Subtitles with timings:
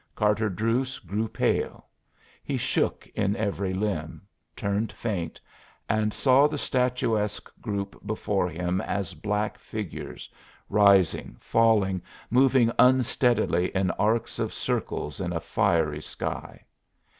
[0.15, 1.85] Carter Druse grew pale;
[2.43, 4.23] he shook in every limb,
[4.55, 5.39] turned faint,
[5.87, 10.27] and saw the statuesque group before him as black figures,
[10.69, 12.01] rising, falling,
[12.31, 16.65] moving unsteadily in arcs of circles in a fiery sky.